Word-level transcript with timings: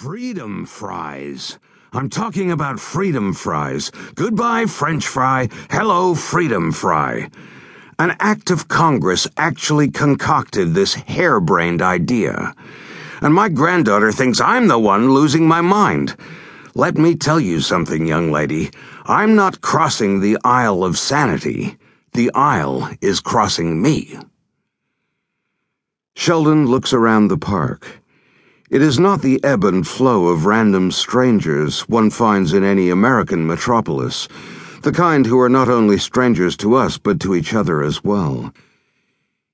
Freedom 0.00 0.64
fries. 0.64 1.58
I'm 1.92 2.08
talking 2.08 2.52
about 2.52 2.78
freedom 2.78 3.34
fries. 3.34 3.90
Goodbye, 4.14 4.66
French 4.66 5.08
fry. 5.08 5.48
Hello, 5.70 6.14
freedom 6.14 6.70
fry. 6.70 7.28
An 7.98 8.14
act 8.20 8.52
of 8.52 8.68
Congress 8.68 9.26
actually 9.36 9.90
concocted 9.90 10.72
this 10.72 10.94
harebrained 10.94 11.82
idea. 11.82 12.54
And 13.22 13.34
my 13.34 13.48
granddaughter 13.48 14.12
thinks 14.12 14.40
I'm 14.40 14.68
the 14.68 14.78
one 14.78 15.10
losing 15.10 15.48
my 15.48 15.62
mind. 15.62 16.14
Let 16.76 16.96
me 16.96 17.16
tell 17.16 17.40
you 17.40 17.60
something, 17.60 18.06
young 18.06 18.30
lady. 18.30 18.70
I'm 19.04 19.34
not 19.34 19.62
crossing 19.62 20.20
the 20.20 20.38
aisle 20.44 20.84
of 20.84 20.96
sanity. 20.96 21.76
The 22.12 22.30
aisle 22.36 22.88
is 23.00 23.18
crossing 23.18 23.82
me. 23.82 24.16
Sheldon 26.14 26.66
looks 26.66 26.92
around 26.92 27.26
the 27.26 27.36
park. 27.36 28.00
It 28.70 28.82
is 28.82 28.98
not 28.98 29.22
the 29.22 29.42
ebb 29.42 29.64
and 29.64 29.86
flow 29.86 30.26
of 30.26 30.44
random 30.44 30.90
strangers 30.90 31.88
one 31.88 32.10
finds 32.10 32.52
in 32.52 32.62
any 32.62 32.90
American 32.90 33.46
metropolis, 33.46 34.28
the 34.82 34.92
kind 34.92 35.24
who 35.24 35.40
are 35.40 35.48
not 35.48 35.70
only 35.70 35.96
strangers 35.96 36.54
to 36.58 36.74
us 36.74 36.98
but 36.98 37.18
to 37.20 37.34
each 37.34 37.54
other 37.54 37.80
as 37.80 38.04
well. 38.04 38.52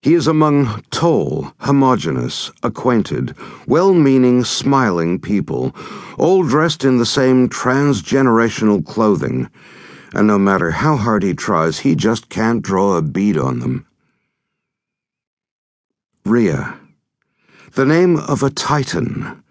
He 0.00 0.14
is 0.14 0.26
among 0.26 0.82
tall, 0.90 1.52
homogeneous, 1.58 2.52
acquainted, 2.62 3.36
well 3.66 3.92
meaning, 3.92 4.44
smiling 4.44 5.20
people, 5.20 5.76
all 6.16 6.42
dressed 6.42 6.82
in 6.82 6.96
the 6.96 7.04
same 7.04 7.50
transgenerational 7.50 8.82
clothing, 8.86 9.50
and 10.14 10.26
no 10.26 10.38
matter 10.38 10.70
how 10.70 10.96
hard 10.96 11.22
he 11.22 11.34
tries, 11.34 11.80
he 11.80 11.94
just 11.94 12.30
can't 12.30 12.62
draw 12.62 12.96
a 12.96 13.02
bead 13.02 13.36
on 13.36 13.58
them. 13.58 13.86
Rhea 16.24 16.78
the 17.74 17.86
name 17.86 18.18
of 18.18 18.42
a 18.42 18.50
Titan, 18.50 19.42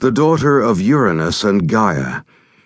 the 0.00 0.10
daughter 0.10 0.60
of 0.60 0.80
Uranus 0.80 1.44
and 1.44 1.68
Gaia, 1.68 2.22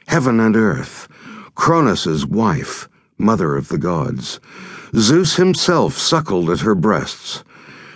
heaven 0.07 0.41
and 0.41 0.57
earth, 0.57 1.09
Cronus's 1.55 2.25
wife, 2.25 2.89
mother 3.19 3.55
of 3.55 3.69
the 3.69 3.77
gods. 3.77 4.41
Zeus 4.97 5.37
himself 5.37 5.99
suckled 5.99 6.49
at 6.49 6.61
her 6.61 6.75
breasts, 6.75 7.45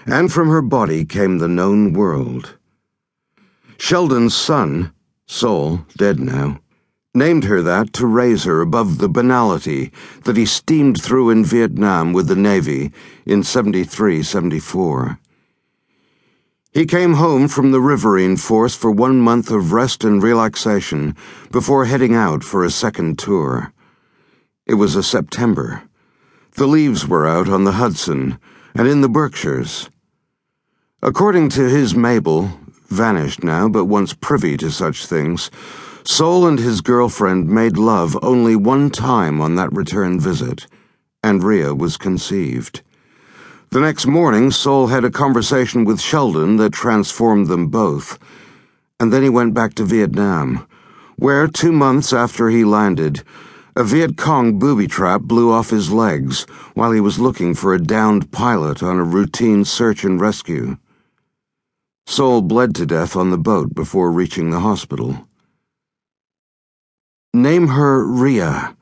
and 0.05 0.31
from 0.31 0.51
her 0.51 0.61
body 0.61 1.07
came 1.07 1.39
the 1.39 1.49
known 1.49 1.95
world. 1.95 2.59
Sheldon's 3.79 4.35
son, 4.35 4.93
Sol, 5.27 5.87
dead 5.97 6.21
now, 6.21 6.61
named 7.15 7.45
her 7.45 7.63
that 7.63 7.95
to 7.95 8.07
raise 8.07 8.45
her 8.45 8.61
above 8.61 8.99
the 8.99 9.09
banality 9.09 9.93
that 10.25 10.37
he 10.37 10.45
steamed 10.45 11.01
through 11.01 11.31
in 11.31 11.43
Vietnam 11.43 12.13
with 12.13 12.29
the 12.29 12.37
Navy 12.37 12.93
in 13.25 13.43
73 13.43 14.23
74. 14.23 15.19
He 16.71 16.85
came 16.85 17.15
home 17.15 17.49
from 17.49 17.71
the 17.71 17.81
Riverine 17.81 18.37
Force 18.37 18.75
for 18.75 18.91
one 18.91 19.21
month 19.21 19.51
of 19.51 19.73
rest 19.73 20.05
and 20.05 20.23
relaxation 20.23 21.17
before 21.51 21.87
heading 21.87 22.15
out 22.15 22.45
for 22.45 22.63
a 22.63 22.71
second 22.71 23.19
tour. 23.19 23.73
It 24.67 24.75
was 24.75 24.95
a 24.95 25.03
September. 25.03 25.83
The 26.53 26.67
leaves 26.67 27.09
were 27.09 27.27
out 27.27 27.49
on 27.49 27.65
the 27.65 27.73
Hudson 27.73 28.39
and 28.75 28.87
in 28.87 29.01
the 29.01 29.09
Berkshires. 29.09 29.89
According 31.03 31.49
to 31.51 31.71
his 31.71 31.95
Mabel, 31.95 32.51
vanished 32.89 33.43
now 33.43 33.69
but 33.71 33.87
once 33.87 34.13
privy 34.13 34.59
to 34.59 34.71
such 34.71 35.07
things, 35.07 35.51
Sol 36.05 36.47
and 36.47 36.59
his 36.59 36.83
girlfriend 36.83 37.49
made 37.49 37.79
love 37.79 38.17
only 38.23 38.57
one 38.57 38.91
time 38.91 39.41
on 39.41 39.55
that 39.55 39.73
return 39.73 40.21
visit, 40.21 40.67
and 41.23 41.43
Rhea 41.43 41.75
was 41.75 41.97
conceived. 41.97 42.83
The 43.71 43.81
next 43.81 44.07
morning, 44.07 44.51
Sol 44.51 44.87
had 44.87 45.05
a 45.05 45.11
conversation 45.11 45.85
with 45.85 46.01
Sheldon 46.01 46.57
that 46.57 46.73
transformed 46.73 47.49
them 47.49 47.67
both. 47.67 48.19
And 48.99 49.13
then 49.13 49.23
he 49.23 49.29
went 49.29 49.53
back 49.53 49.75
to 49.75 49.85
Vietnam, 49.85 50.67
where, 51.17 51.47
two 51.47 51.71
months 51.71 52.15
after 52.15 52.49
he 52.49 52.65
landed, 52.65 53.23
a 53.77 53.85
Viet 53.85 54.17
Cong 54.17 54.59
booby 54.59 54.87
trap 54.87 55.21
blew 55.21 55.53
off 55.53 55.69
his 55.69 55.93
legs 55.93 56.45
while 56.73 56.93
he 56.93 57.01
was 57.01 57.19
looking 57.19 57.55
for 57.55 57.75
a 57.75 57.79
downed 57.79 58.33
pilot 58.33 58.83
on 58.83 58.99
a 58.99 59.05
routine 59.05 59.67
search 59.67 60.03
and 60.03 60.19
rescue. 60.19 60.79
Sol 62.07 62.41
bled 62.41 62.75
to 62.77 62.87
death 62.87 63.17
on 63.17 63.31
the 63.31 63.37
boat 63.37 63.75
before 63.75 64.11
reaching 64.11 64.49
the 64.49 64.61
hospital. 64.61 65.29
Name 67.35 67.69
her 67.69 68.03
Rhea, 68.03 68.78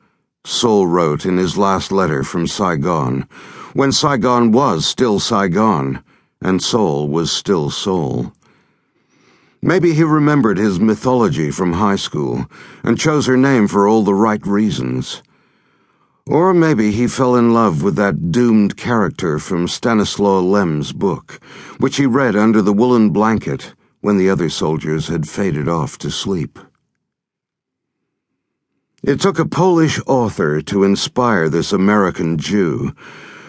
Sol 0.49 0.87
wrote 0.87 1.25
in 1.25 1.35
his 1.35 1.57
last 1.57 1.91
letter 1.91 2.23
from 2.23 2.47
Saigon 2.47 3.27
when 3.73 3.91
Saigon 3.91 4.53
was 4.53 4.85
still 4.85 5.19
Saigon, 5.19 6.01
and 6.41 6.63
Sol 6.63 7.09
was 7.09 7.29
still 7.33 7.69
Sol. 7.69 8.31
Maybe 9.61 9.91
he 9.91 10.03
remembered 10.03 10.57
his 10.57 10.79
mythology 10.79 11.51
from 11.51 11.73
high 11.73 11.97
school 11.97 12.45
and 12.81 12.97
chose 12.97 13.25
her 13.25 13.35
name 13.35 13.67
for 13.67 13.89
all 13.89 14.03
the 14.03 14.13
right 14.13 14.41
reasons. 14.47 15.21
Or 16.25 16.53
maybe 16.53 16.91
he 16.91 17.07
fell 17.07 17.35
in 17.35 17.53
love 17.53 17.83
with 17.83 17.97
that 17.97 18.31
doomed 18.31 18.77
character 18.77 19.39
from 19.39 19.67
Stanislaw 19.67 20.39
Lem's 20.39 20.93
book, 20.93 21.41
which 21.79 21.97
he 21.97 22.05
read 22.05 22.37
under 22.37 22.61
the 22.61 22.71
woolen 22.71 23.09
blanket 23.09 23.73
when 23.99 24.17
the 24.17 24.29
other 24.29 24.47
soldiers 24.47 25.09
had 25.09 25.27
faded 25.27 25.67
off 25.67 25.97
to 25.97 26.09
sleep. 26.09 26.57
It 29.03 29.21
took 29.21 29.37
a 29.37 29.45
Polish 29.45 29.99
author 30.07 30.59
to 30.63 30.83
inspire 30.83 31.49
this 31.49 31.71
American 31.71 32.37
Jew 32.37 32.93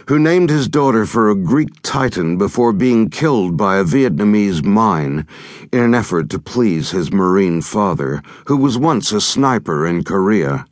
who 0.06 0.18
named 0.18 0.50
his 0.50 0.68
daughter 0.68 1.06
for 1.06 1.30
a 1.30 1.34
Greek 1.34 1.80
titan 1.82 2.36
before 2.36 2.72
being 2.72 3.08
killed 3.08 3.56
by 3.56 3.76
a 3.76 3.84
Vietnamese 3.84 4.62
mine 4.62 5.26
in 5.72 5.80
an 5.80 5.94
effort 5.94 6.28
to 6.30 6.38
please 6.38 6.90
his 6.90 7.12
Marine 7.12 7.62
father, 7.62 8.22
who 8.46 8.58
was 8.58 8.76
once 8.78 9.10
a 9.10 9.20
sniper 9.20 9.86
in 9.86 10.04
Korea, 10.04 10.66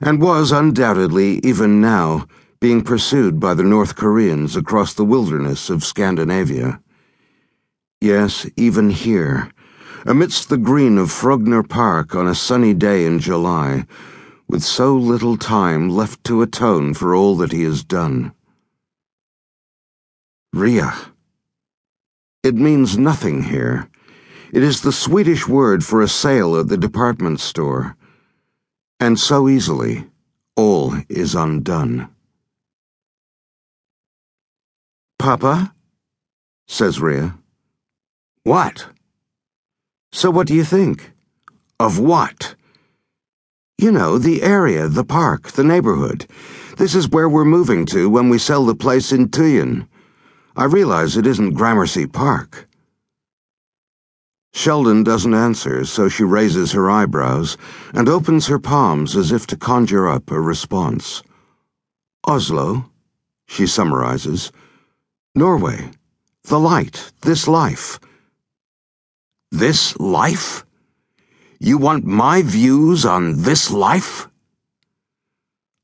and 0.00 0.20
was 0.20 0.52
undoubtedly, 0.52 1.40
even 1.44 1.80
now, 1.80 2.26
being 2.60 2.82
pursued 2.82 3.38
by 3.38 3.54
the 3.54 3.64
North 3.64 3.94
Koreans 3.94 4.56
across 4.56 4.94
the 4.94 5.04
wilderness 5.04 5.70
of 5.70 5.84
Scandinavia. 5.84 6.80
Yes, 8.00 8.44
even 8.56 8.90
here, 8.90 9.50
amidst 10.04 10.48
the 10.48 10.58
green 10.58 10.98
of 10.98 11.08
Frogner 11.08 11.68
Park 11.68 12.14
on 12.14 12.26
a 12.26 12.34
sunny 12.34 12.74
day 12.74 13.04
in 13.04 13.18
July, 13.18 13.86
with 14.48 14.62
so 14.62 14.96
little 14.96 15.36
time 15.36 15.88
left 15.88 16.24
to 16.24 16.42
atone 16.42 16.94
for 16.94 17.14
all 17.14 17.36
that 17.36 17.52
he 17.52 17.62
has 17.64 17.84
done. 17.84 18.32
Rhea. 20.52 20.94
It 22.42 22.54
means 22.54 22.96
nothing 22.96 23.44
here. 23.44 23.88
It 24.52 24.62
is 24.62 24.80
the 24.80 24.92
Swedish 24.92 25.46
word 25.46 25.84
for 25.84 26.00
a 26.00 26.08
sale 26.08 26.58
at 26.58 26.68
the 26.68 26.78
department 26.78 27.40
store. 27.40 27.96
And 28.98 29.20
so 29.20 29.48
easily, 29.48 30.06
all 30.56 30.94
is 31.08 31.34
undone. 31.34 32.08
Papa? 35.18 35.74
says 36.66 37.00
Rhea. 37.00 37.36
What? 38.44 38.86
So 40.18 40.32
what 40.32 40.48
do 40.48 40.54
you 40.54 40.64
think? 40.64 41.12
Of 41.78 42.00
what? 42.00 42.56
You 43.78 43.92
know, 43.92 44.18
the 44.18 44.42
area, 44.42 44.88
the 44.88 45.04
park, 45.04 45.52
the 45.52 45.62
neighborhood. 45.62 46.26
This 46.76 46.96
is 46.96 47.08
where 47.08 47.28
we're 47.28 47.44
moving 47.44 47.86
to 47.86 48.10
when 48.10 48.28
we 48.28 48.36
sell 48.36 48.66
the 48.66 48.74
place 48.74 49.12
in 49.12 49.28
Tøyen. 49.28 49.86
I 50.56 50.64
realize 50.64 51.16
it 51.16 51.24
isn't 51.24 51.54
Gramercy 51.54 52.08
Park. 52.08 52.66
Sheldon 54.52 55.04
doesn't 55.04 55.34
answer, 55.34 55.84
so 55.84 56.08
she 56.08 56.24
raises 56.24 56.72
her 56.72 56.90
eyebrows 56.90 57.56
and 57.94 58.08
opens 58.08 58.48
her 58.48 58.58
palms 58.58 59.14
as 59.14 59.30
if 59.30 59.46
to 59.46 59.56
conjure 59.56 60.08
up 60.08 60.32
a 60.32 60.40
response. 60.40 61.22
Oslo, 62.26 62.90
she 63.46 63.68
summarizes. 63.68 64.50
Norway. 65.36 65.92
The 66.42 66.58
light. 66.58 67.12
This 67.20 67.46
life. 67.46 68.00
This 69.50 69.98
life? 69.98 70.66
You 71.58 71.78
want 71.78 72.04
my 72.04 72.42
views 72.42 73.06
on 73.06 73.42
this 73.42 73.70
life? 73.70 74.28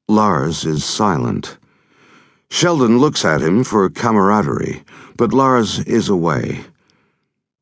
Lars 0.06 0.66
is 0.66 0.84
silent. 0.84 1.56
Sheldon 2.50 2.98
looks 2.98 3.24
at 3.24 3.40
him 3.40 3.64
for 3.64 3.88
camaraderie, 3.88 4.84
but 5.16 5.32
Lars 5.32 5.78
is 5.80 6.10
away. 6.10 6.60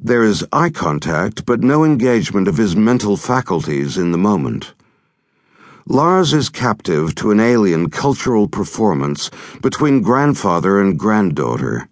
There 0.00 0.25
is 0.25 0.44
eye 0.52 0.70
contact, 0.70 1.46
but 1.46 1.62
no 1.62 1.84
engagement 1.84 2.49
of 2.49 2.56
his 2.56 2.75
mental 2.75 3.16
faculties 3.16 3.96
in 3.96 4.10
the 4.10 4.19
moment. 4.19 4.75
Lars 5.87 6.32
is 6.32 6.49
captive 6.49 7.14
to 7.14 7.31
an 7.31 7.38
alien 7.38 7.90
cultural 7.90 8.49
performance 8.49 9.31
between 9.62 10.02
grandfather 10.02 10.81
and 10.81 10.99
granddaughter, 10.99 11.88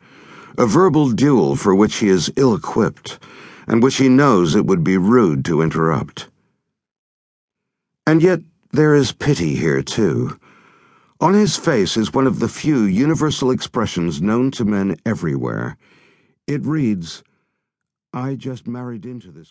a 0.59 0.67
verbal 0.67 1.13
duel 1.13 1.55
for 1.55 1.77
which 1.77 1.99
he 1.99 2.09
is 2.09 2.33
ill 2.37 2.57
equipped 2.57 3.21
and 3.71 3.85
which 3.85 3.99
he 3.99 4.09
knows 4.09 4.57
it 4.57 4.67
would 4.67 4.83
be 4.83 4.99
rude 4.99 5.45
to 5.45 5.63
interrupt. 5.63 6.29
And 8.05 8.21
yet 8.21 8.41
there 8.73 8.97
is 8.97 9.13
pity 9.13 9.55
here, 9.55 9.81
too. 9.81 10.37
On 11.21 11.35
his 11.35 11.57
face 11.57 11.97
is 11.97 12.13
one 12.13 12.27
of 12.27 12.41
the 12.41 12.49
few 12.49 12.83
universal 12.83 13.53
expressions 13.53 14.21
known 14.21 14.51
to 14.53 14.65
men 14.65 14.97
everywhere. 15.07 15.77
It 16.49 16.67
reads, 16.67 17.23
I 18.13 18.35
just 18.35 18.67
married 18.67 19.07
into 19.07 19.31
this. 19.31 19.49